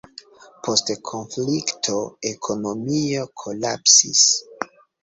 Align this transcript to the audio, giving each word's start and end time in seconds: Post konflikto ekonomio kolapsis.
Post 0.67 0.89
konflikto 1.09 1.99
ekonomio 2.33 3.31
kolapsis. 3.45 4.29